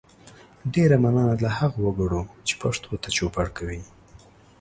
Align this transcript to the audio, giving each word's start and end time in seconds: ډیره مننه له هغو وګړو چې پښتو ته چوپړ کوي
ډیره 0.73 0.95
مننه 1.03 1.35
له 1.43 1.49
هغو 1.57 1.79
وګړو 1.85 2.21
چې 2.47 2.53
پښتو 2.61 2.91
ته 3.03 3.09
چوپړ 3.17 3.45
کوي 3.57 3.81